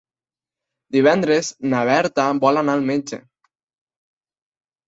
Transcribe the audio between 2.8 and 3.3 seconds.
metge.